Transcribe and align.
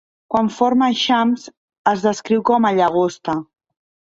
Quan 0.35 0.47
forma 0.53 0.87
eixams, 0.93 1.45
es 1.93 2.07
descriu 2.07 2.45
com 2.51 2.69
a 2.71 2.75
llagosta. 2.81 3.37